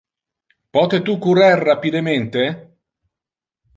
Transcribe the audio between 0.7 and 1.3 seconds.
Pote tu